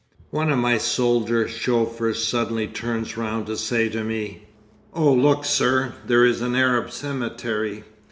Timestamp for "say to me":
3.55-4.47